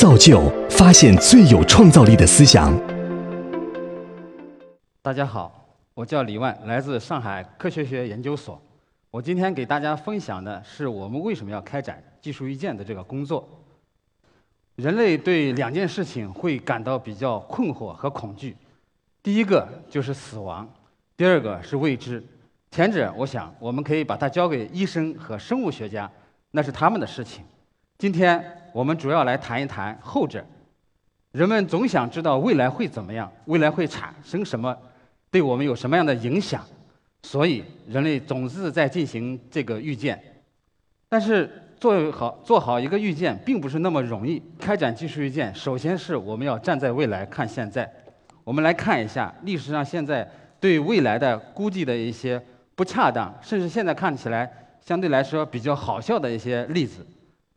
[0.00, 2.72] 造就发现最有创造力的思想。
[5.02, 8.62] 大家好，我叫李万，来自上海科学学研究所。
[9.10, 13.48] 我今天给大家分享的是我们为什么要开展技术预见的这个工作。
[14.76, 18.56] 人类对两件事情会感到比较困惑和恐惧，
[19.20, 20.72] 第一个就是死亡，
[21.16, 22.22] 第二个是未知。
[22.70, 26.08] 前者，我想我们可以把它交给医生和生物学家，
[26.52, 27.42] 那是他们的事情。
[27.98, 30.44] 今天我们主要来谈一谈后者。
[31.32, 34.72] 人们总想知道未来会怎么样，未来会产生什么，
[35.32, 36.64] 对我们有什么样的影响，
[37.24, 40.22] 所以人类总是在进行这个预见。
[41.08, 41.50] 但是
[41.80, 44.40] 做好做好一个预见，并不是那么容易。
[44.60, 47.92] 开展技术预见，首先是我们要站在未来看现在。
[48.44, 52.40] 我们来看一下历史上现在对未来的估计的一些。
[52.76, 54.48] 不恰当，甚至现在看起来
[54.80, 57.04] 相对来说比较好笑的一些例子，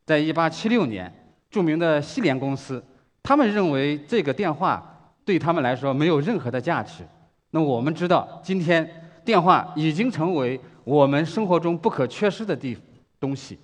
[0.06, 1.12] 在一八七六年，
[1.50, 2.84] 著名的西联公司，
[3.24, 7.04] 他们认为这个电话对他们来说没有任何的价值。
[7.52, 8.90] 那我们知道，今天
[9.24, 12.78] 电话已经成为我们生活中不可缺失的地
[13.20, 13.60] 东西。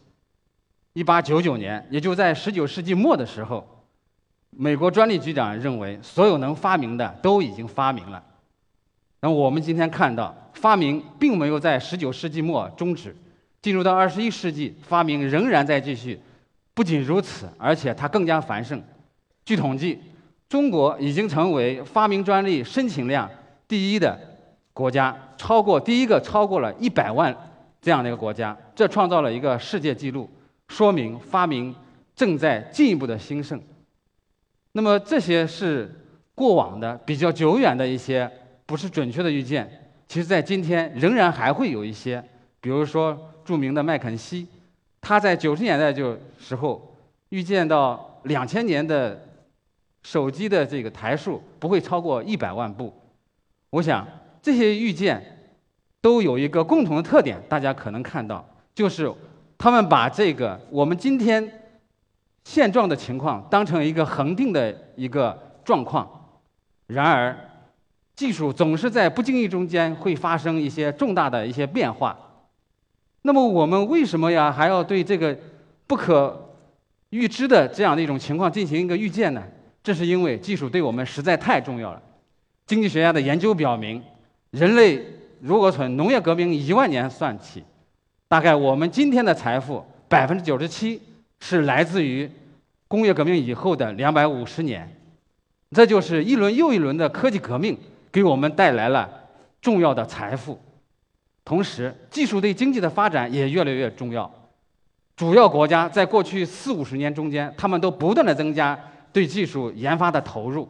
[0.94, 3.86] 一八九九年，也就在十九世纪末的时候，
[4.50, 8.24] 美国专利局长认为，所有能发明的都已经发明了。
[9.22, 10.36] 那我们今天看到。
[10.58, 13.16] 发明并没有在十九世纪末终止，
[13.62, 16.20] 进入到二十一世纪，发明仍然在继续。
[16.78, 18.80] 不仅如此，而且它更加繁盛。
[19.44, 20.00] 据统计，
[20.47, 23.28] 中国已经成为发明专利申请量
[23.67, 24.16] 第一的
[24.73, 27.36] 国家，超过第一个超过了一百万
[27.81, 30.30] 这样的一个国家，这创造了一个世界纪录，
[30.67, 31.73] 说明发明
[32.16, 33.59] 正在进一步的兴盛。
[34.73, 35.92] 那么这些是
[36.36, 38.31] 过往的比较久远的一些
[38.67, 39.67] 不是准确的预见。
[40.08, 42.23] 其实，在今天仍然还会有一些，
[42.61, 44.48] 比如说著名的麦肯锡，
[45.08, 46.94] 他在九十年代就时候
[47.30, 49.18] 预见到两千年的
[50.04, 52.94] 手机的这个台数不会超过一百万部。
[53.70, 54.06] 我想
[54.42, 55.56] 这些预见
[56.02, 59.10] 都有一个共同的特点，大家可能看到，就是
[59.58, 61.70] 他们把这个我们今天
[62.44, 66.06] 现状的情况当成一个恒定的一个状况。
[66.88, 67.34] 然而，
[68.14, 72.17] 技术总是在不经意中间会发生一些重大的一些变化，
[73.27, 75.38] 那么我们为什么呀还要对这个
[75.86, 76.49] 不可
[77.10, 79.43] 预知的这样的一种情况进行一个预见呢？
[79.83, 82.02] 这是因为技术对我们实在太重要了。
[82.66, 84.02] 经济学家的研究表明，
[84.52, 85.05] 人类
[85.42, 87.61] 如果从农业革命一万年算起，
[88.30, 91.02] 大概我们今天的财富百分之九十七
[91.42, 92.32] 是来自于
[92.87, 94.89] 工业革命以后的两百五十年，
[95.71, 97.77] 这就是一轮又一轮的科技革命。
[98.10, 99.10] 给我们带来了
[99.61, 100.58] 重要的财富，
[101.48, 104.30] 同时技术对经济的发展也越来越重要。
[105.16, 108.78] 主要国家在过去四五十年中间，他们都不断的增加
[109.14, 110.68] 对技术研发的投入，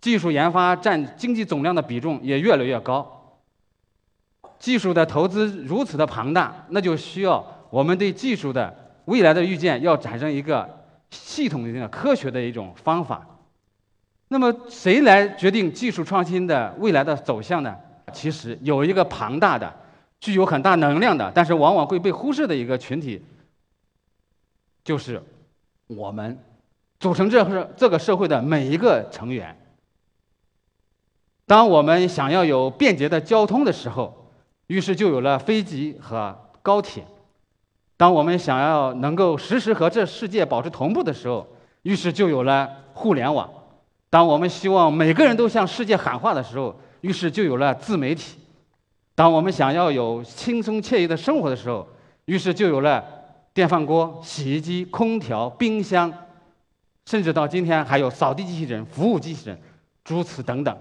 [0.00, 3.36] 技术研发占经济总量的比重也越来越高。
[4.58, 8.74] 技术的投资如此的庞大，那就需要我们对技术的
[9.04, 10.66] 未来的预见要产生一个
[11.10, 13.26] 系统性的科学的一种方法。
[14.28, 17.76] 那么，谁来决定技术创新的未来的走向呢？
[18.10, 19.70] 其实有一个庞大的、
[20.24, 23.22] 具有很大能量的，但是往往会被忽视的一个群体，
[24.82, 25.22] 就是
[25.86, 26.38] 我们
[26.98, 29.54] 组成这个这个社会的每一个成员。
[31.44, 34.30] 当我们想要有便捷的交通的时候，
[34.68, 37.02] 于是就有了飞机和高铁；
[37.98, 41.46] 当我们想要能够实时和这世界保持同步的时候，
[41.82, 43.52] 于是就有了互联网。
[44.08, 48.38] 当我们希望每个人都向世界喊话的时候，于是就有了自媒体；
[49.14, 51.86] 当我们想要有轻松惬意的生活的时候，
[52.24, 53.04] 于是就有了
[53.52, 56.12] 电饭锅、洗衣机、空调、冰箱，
[57.06, 59.58] 甚至到今天还有扫地机器人、服务机器人，
[60.02, 60.76] 诸此等等。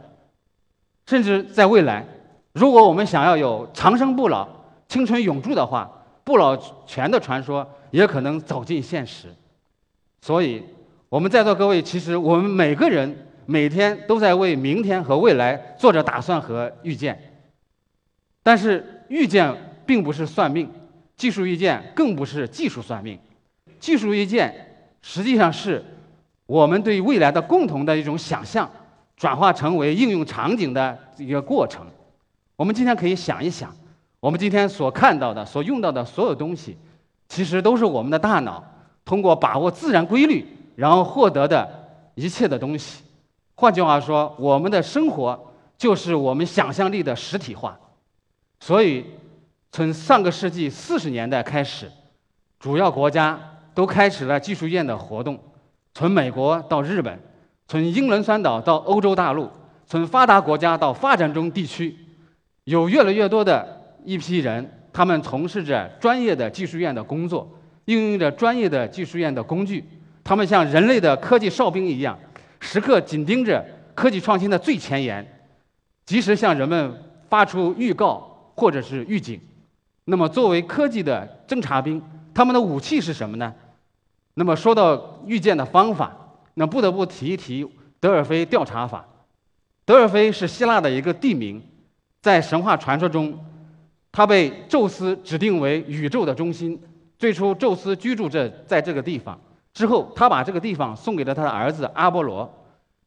[1.06, 2.06] 甚至在未来，
[2.54, 4.48] 如果我们想要有长生不老、
[4.88, 5.90] 青春永驻的话，
[6.24, 9.28] 不老泉的传说也可能走进现实。
[10.22, 10.64] 所以。
[11.10, 17.33] 我们在座各位，其实我们每个人每天都在为明天和未来做着打算和预见。
[18.44, 19.52] 但是预见
[19.86, 20.70] 并不是算命，
[21.16, 23.18] 技术预见更不是技术算命。
[23.80, 24.54] 技术预见
[25.02, 25.84] 实际上是
[26.46, 28.70] 我们对未来的共同的一种想象，
[29.18, 31.86] 转化成为应用场景的一个过程。
[32.56, 33.74] 我们今天可以想一想，
[34.20, 36.78] 我们今天所看到的、所用到的所有东西，
[37.28, 38.64] 其实都是我们的大脑
[39.04, 40.46] 通过把握自然规律。
[40.76, 41.70] 然后获得的
[42.16, 43.04] 一切的东西，
[43.54, 45.40] 换句话说，我们的生活
[45.78, 47.80] 就是我们想象力的实体化。
[48.66, 49.04] 所以，
[49.74, 51.92] 从上个世纪四十年代开始，
[52.58, 53.38] 主要国家
[53.76, 55.38] 都开始了技术院的活动。
[55.94, 57.20] 从美国到日本，
[57.68, 59.50] 从英伦三岛到欧洲大陆，
[59.86, 61.94] 从发达国家到发展中地区，
[62.64, 67.46] 有越来越多的一批人，他们从事着专业的技术院的工作，
[67.84, 69.84] 运用着专业的技术院的工具，
[70.24, 72.18] 他们像人类的科技哨兵一样，
[72.62, 73.62] 时刻紧盯着
[73.94, 75.44] 科技创新的最前沿，
[76.06, 79.40] 及时向人们发出预告或者是预警。
[80.06, 82.02] 那么，作为科技的侦察兵，
[82.34, 83.54] 他们的武器是什么呢？
[84.34, 86.16] 那么说到预见的方法，
[86.56, 87.66] 那不得不提一提
[88.00, 89.06] 德尔菲调查法。
[89.86, 91.62] 德尔菲是希腊的一个地名，
[92.22, 93.38] 在神话传说中，
[94.12, 96.82] 它被宙斯指定为宇宙的中心。
[97.18, 99.40] 最初，宙斯居住这在这个地方，
[99.74, 102.52] 之后他把这个地方送给了他的儿子阿波罗。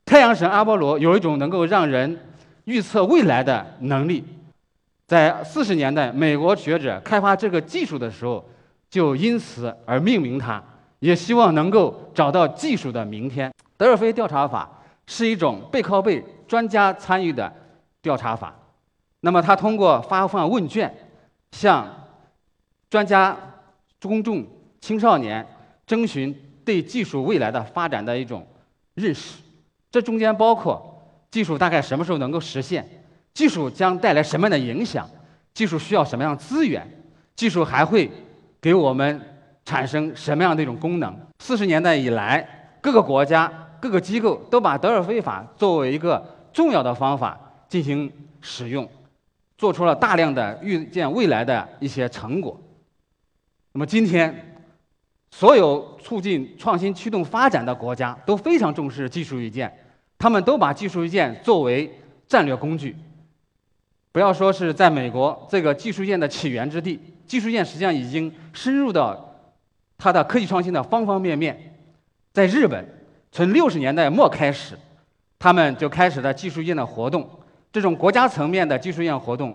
[0.07, 2.19] 太阳神阿波罗有一种能够让人
[2.65, 4.25] 预测未来的能力，
[5.07, 8.45] 在四十年代，美国学者开发这个技术的时候，
[8.91, 10.63] 就因此而命名它。
[10.99, 13.53] 也希望能够找到技术的明天。
[13.77, 14.69] 德尔菲调查法
[15.07, 17.53] 是一种背靠背专家参与的
[18.01, 18.55] 调查法。
[19.21, 20.93] 那么，他通过发放问卷，
[21.53, 21.87] 向
[22.89, 23.37] 专家、
[24.01, 24.45] 公众、
[24.81, 25.47] 青少年
[25.87, 28.47] 征询对技术未来的发展的一种
[28.95, 29.43] 认识。
[29.91, 30.99] 这中间包括
[31.31, 32.96] 技术大概什么时候能够实现，
[33.37, 35.07] 技术将带来什么样的影响，
[35.53, 36.83] 技术需要什么样的资源，
[37.35, 38.11] 技术还会
[38.61, 39.21] 给我们。
[39.69, 41.13] 产生什么样的一种功能？
[41.41, 42.49] 四十年代以来，
[42.81, 47.37] 各个国家、各个机构都把德尔菲法作为一个重要的方法
[47.69, 48.09] 进行
[48.41, 48.89] 使用，
[49.59, 52.57] 做出了大量的预见未来的一些成果。
[53.73, 54.57] 那么今天，
[55.33, 59.77] 所有促进创新、驱动发展的国家都非常重视技术预见，
[60.17, 61.93] 他们都把技术预见作为
[62.29, 62.95] 战略工具。
[64.17, 69.23] 不要说是在美国这个技术预见的起源之地，技术预见实际上已经深入到。
[69.99, 71.77] 它的科技创新的方方面面，
[72.33, 72.83] 在日本，
[73.31, 74.75] 从六十年代末开始，
[75.39, 77.29] 他们就开始了技术院的活动。
[77.71, 79.55] 这种国家层面的技术院活动，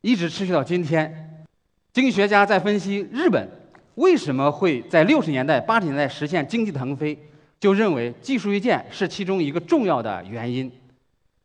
[0.00, 1.44] 一直持续到今天。
[1.92, 3.48] 经济学家在分析日本
[3.96, 7.18] 为什么会在六十年代、八十年代实现经济腾飞，
[7.58, 10.70] 就认为技术预见是其中一个重要的原因。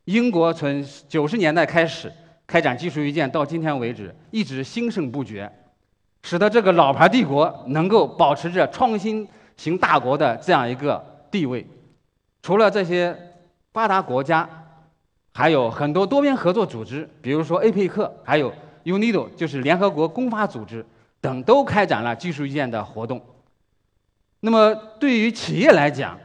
[0.05, 2.11] 英国从九十年代开始
[2.53, 5.51] 开展技术预见，到今天为止一直兴盛不绝。
[6.21, 9.27] 使得这个老牌帝国能够保持着创新
[9.57, 11.65] 型大国的这样一个地位。
[12.43, 13.17] 除了这些
[13.71, 14.47] 发达国家，
[15.33, 18.53] 还有很多多边合作组织，比如说 APEC，还有
[18.83, 20.85] UNIDO，就是联合国公发组织
[21.21, 23.19] 等，都开展了技术预见的活动。
[24.41, 26.19] 那么，对于企业来讲，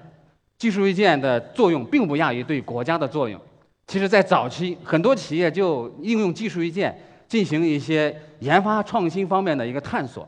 [0.59, 3.41] 技术预见的作用并不亚于对国家的作用。
[3.88, 6.96] 其实，在早期，很多企业就应用技术预见。
[7.26, 10.26] 进行一些研发创新方面的一个探索，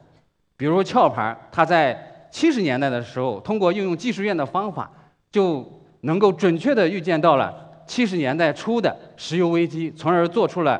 [0.54, 4.90] 比如壳牌，它在七十年代的时候，通过应用技术院的方法，
[5.32, 5.66] 就
[6.02, 7.54] 能够准确地预见到了
[7.86, 10.78] 七十年代初的石油危机，从而做出了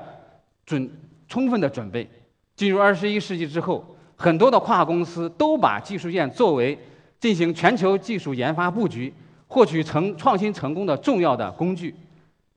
[0.66, 0.90] 准
[1.26, 2.06] 充分的准备。
[2.54, 3.82] 进入二十一世纪之后，
[4.16, 6.78] 很多的跨公司都把技术院作为
[7.18, 9.10] 进行全球技术研发布局、
[9.48, 11.94] 获取成创新成功的重要的工具，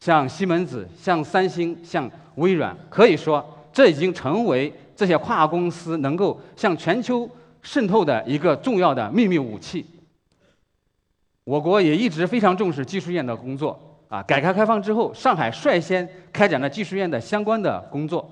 [0.04, 3.42] 像西门子、像三星、像微软，可以说。
[3.72, 7.28] 这已经成为这些跨公司能够向全球
[7.62, 9.86] 渗透的一个重要的秘密武器。
[11.46, 13.80] 我国也一直非常重视技术院的工作
[14.10, 14.22] 啊。
[14.24, 18.30] 改革开放之后，上海率先开展了技术院的相关的工作。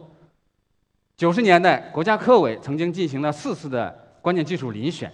[1.16, 5.10] 九十年代，国家科委曾经进行了四次的关键技术遴选。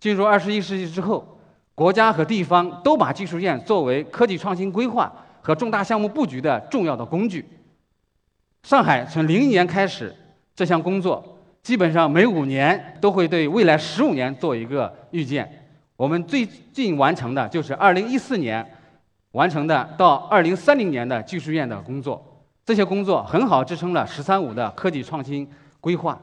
[0.00, 1.38] 进入二十一世纪之后，
[1.74, 7.44] 国家和地方都把技术院作为科技创新规划和重大项目布局的重要的工具。
[8.62, 10.14] 上海从零一年开始，
[10.54, 15.70] 这项工作基本上每五年都会对未来十五年做一个预见。
[15.96, 18.64] 我们最近完成的就是二零一四年
[19.32, 22.44] 完成的到二零三零年的技术院的工作。
[22.64, 25.48] 这些工作很好支撑了“十三五”的科技创新
[25.80, 26.20] 规划。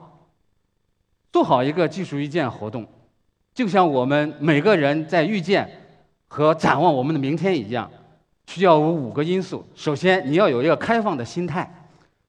[1.33, 2.87] 做好一个技术预见活动，
[3.53, 5.69] 就像我们每个人在预见
[6.27, 7.89] 和展望我们的明天一样，
[8.47, 9.65] 需要有五个因素。
[9.75, 11.81] 首先，你要有一个开放的心态。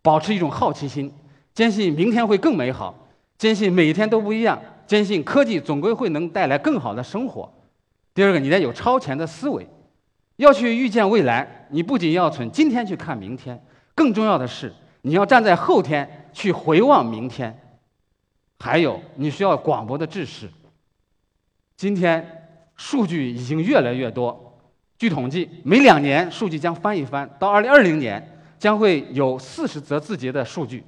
[0.02, 1.12] 保持一种好奇心，
[1.52, 2.94] 坚信明天会更美好，
[3.36, 4.56] 坚信每一天都不一样，
[4.86, 7.52] 坚信科技总归会能带来更好的生活。
[8.14, 9.66] 第二个，你得有超前的思维，
[10.36, 11.66] 要去预见未来。
[11.70, 13.60] 你不仅要从今天去看明天，
[13.96, 17.60] 更重要的是你要站在后天去回望明天。
[18.60, 20.48] 还有，你需要广博的知识。
[21.76, 24.45] 今天数据已经越来越多，
[24.98, 28.32] 据统计，每两年数据将翻一番，到二零二零年。
[28.58, 30.82] 将会有四十则字节的数据，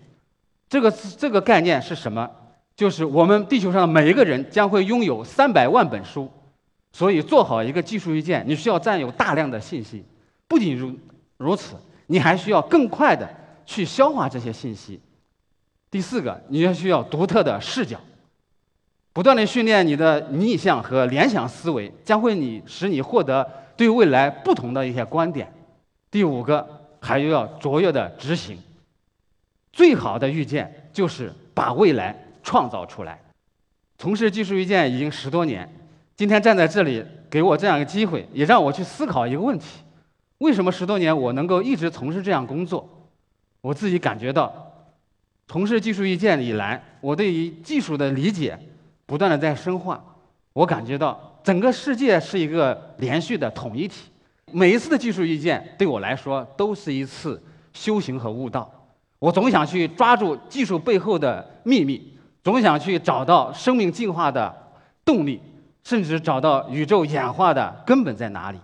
[0.70, 2.28] 这个这个概念是什么？
[2.74, 6.30] 就是我们地球上的每一个人将会拥有三百万本书，
[6.92, 10.02] 所以做好一个技术预见，你需要占有大量的信息。
[10.48, 10.90] 不仅如
[11.36, 13.28] 如此，你还需要更快的
[13.66, 14.98] 去消化这些信息。
[15.90, 18.00] 第四个，你要需要独特的视角，
[19.12, 23.46] 不断的训练你的逆向和联想思维，将会你使你获得
[23.78, 25.50] 对未来不同的一些观点。
[26.10, 26.66] 第五个，
[27.00, 28.58] 还要卓越的执行。
[29.72, 33.20] 最好的预见就是把未来创造出来。
[33.96, 35.72] 从事技术预见已经十多年，
[36.16, 39.80] 今天站在这里，给我这样一个机会，也让我去思考一个问题：
[40.38, 43.06] 为什么十多年我能够一直从事这样工作？
[43.60, 44.52] 我自己感觉到。
[45.46, 48.58] 从事技术预见以来，我对于技术的理解
[49.06, 50.02] 不断的在深化。
[50.58, 54.10] 我感觉到整个世界是一个连续的统一体。
[54.50, 57.40] 每一次的技术遇见对我来说都是一次
[57.72, 58.68] 修行和悟道。
[59.20, 64.52] 我总想去抓住技术背后的秘密，总想去找到生命进化的
[65.04, 65.40] 动力，
[65.84, 68.58] 甚至找到宇宙演化的根本在哪里。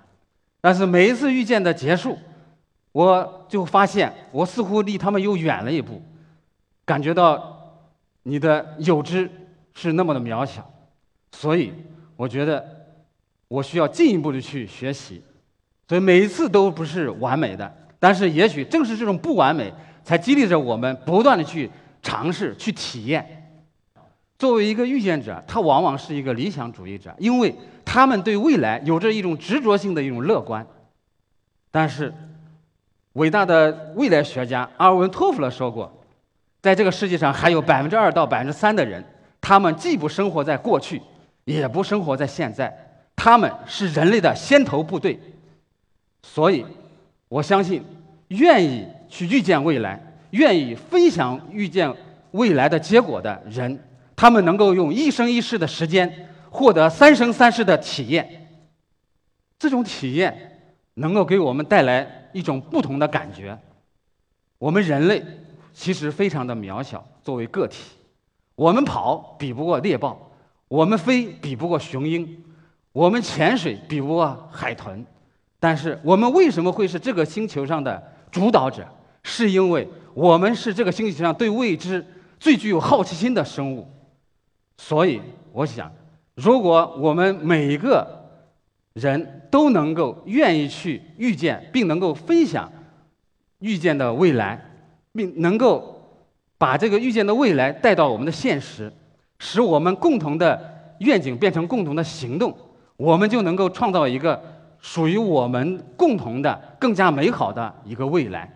[0.60, 2.18] 但是每一次遇见的结束，
[2.90, 6.02] 我就发现我似乎离他们又远了一步。
[6.84, 7.56] 感觉到
[8.24, 9.30] 你的有知
[9.74, 10.68] 是那么的渺小，
[11.36, 11.72] 所以
[12.16, 12.64] 我觉得
[13.48, 15.20] 我需要进一步的去学习，
[15.88, 19.72] 所以每一次都不是完美的，但是也许正是这种不完美，
[20.04, 21.68] 才激励着我们不断的去
[22.00, 23.42] 尝试、去体验。
[24.38, 30.64] 作为一个预见者，他往往是一个理想主义者，因为他们对未来有着一种执着性的一种乐观。
[31.70, 32.12] 但是，
[33.14, 35.92] 伟大的未来学家阿尔文·托夫勒说过。
[36.62, 39.04] 在这个世界上，还有百分之二到百分之三的人，
[39.40, 41.00] 他们既不生活在过去，
[41.44, 42.74] 也不生活在现在，
[43.14, 45.18] 他们是人类的先头部队。
[46.22, 46.64] 所以，
[47.28, 47.82] 我相信，
[48.28, 51.94] 愿意去预见未来、愿意分享预见
[52.32, 53.78] 未来的结果的人，
[54.16, 58.48] 他们能够用一生一世的时间，获得三生三世的体验。
[59.58, 63.58] 这种体验能够给我们带来一种不同的感觉。
[64.58, 65.22] 我们人类。
[65.76, 67.82] 其实非常的渺小，作为个体，
[68.54, 70.30] 我们跑比不过猎豹，
[70.68, 72.42] 我们飞比不过雄鹰，
[72.92, 75.04] 我们潜水比不过海豚，
[75.60, 78.86] 但是我们为什么会是这个星球上的主导者？
[79.22, 82.04] 是因为我们是这个星球上对未知
[82.38, 83.88] 最具有好奇心的生物。
[84.76, 85.20] 所以，
[85.52, 85.90] 我想，
[86.34, 88.28] 如果我们每一个
[88.94, 92.70] 人都能够愿意去预见，并能够分享
[93.60, 94.70] 预见的未来。
[95.16, 96.26] 并能够
[96.58, 98.92] 把这个预见的未来带到我们的现实，
[99.38, 102.56] 使我们共同的愿景变成共同的行动，
[102.96, 104.40] 我们就能够创造一个
[104.80, 108.50] 属于我们共同的更加美好的一个未来。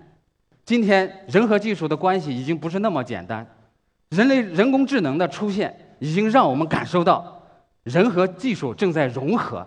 [0.64, 3.46] 今天人和技术的关系已经不是那么简单，
[4.10, 7.42] 人类人工智能的出现已经让我们感受到
[7.84, 9.66] 人和技术正在融合。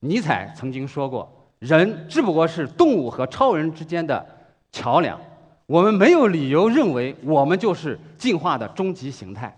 [0.00, 1.28] 尼采曾经说过
[1.58, 4.24] ：“人只不过是动物和超人之间的
[4.70, 5.18] 桥梁。”
[5.66, 9.54] 我们没有理由认为我们就是进化的终极形态，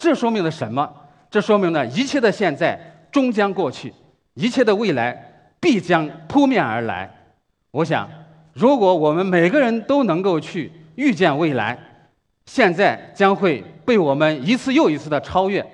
[0.00, 0.90] 这说明了什么？
[1.30, 2.80] 这说明了一切的现在
[3.12, 3.92] 终将过去，
[4.32, 5.14] 一切的未来
[5.60, 7.08] 必将扑面而来。
[7.70, 8.08] 我想，
[8.54, 11.78] 如果我们每个人都能够去预见未来，
[12.46, 15.64] 现在将会被我们一次又一次的超越。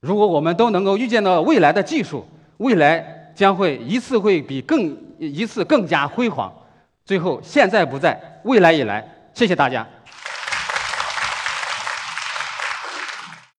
[0.00, 2.22] 如果我们都能够预见到未来的技术，
[2.58, 6.52] 未来将会一次会比更一次更加辉煌。
[7.06, 9.02] 最后，现在不在，未来已来。
[9.32, 9.86] 谢谢大家。